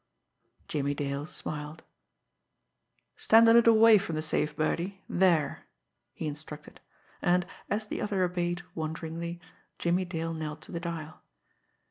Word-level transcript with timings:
Jimmie 0.67 0.95
Dale 0.95 1.27
smiled. 1.27 1.83
"Stand 3.17 3.47
a 3.47 3.53
little 3.53 3.75
away 3.75 3.99
from 3.99 4.15
the 4.15 4.23
safe, 4.23 4.55
Birdie 4.55 5.03
there," 5.07 5.67
he 6.15 6.25
instructed. 6.25 6.79
And, 7.21 7.45
as 7.69 7.85
the 7.85 8.01
other 8.01 8.23
obeyed 8.23 8.63
wonderingly, 8.73 9.39
Jimmie 9.77 10.05
Dale 10.05 10.33
knelt 10.33 10.61
to 10.61 10.71
the 10.71 10.79
dial. 10.79 11.21